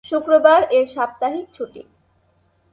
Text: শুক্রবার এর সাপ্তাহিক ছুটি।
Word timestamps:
শুক্রবার 0.05 0.61
এর 0.71 0.85
সাপ্তাহিক 0.87 1.45
ছুটি। 1.53 1.81